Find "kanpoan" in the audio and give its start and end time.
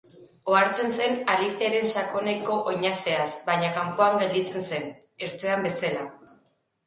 3.77-4.17